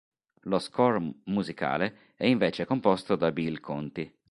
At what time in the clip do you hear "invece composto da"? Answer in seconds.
2.25-3.31